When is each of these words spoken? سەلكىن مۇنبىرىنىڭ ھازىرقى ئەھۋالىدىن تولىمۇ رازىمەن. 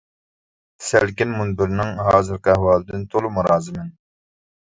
سەلكىن 0.85 1.35
مۇنبىرىنىڭ 1.41 1.91
ھازىرقى 2.05 2.53
ئەھۋالىدىن 2.55 3.05
تولىمۇ 3.13 3.45
رازىمەن. 3.49 3.93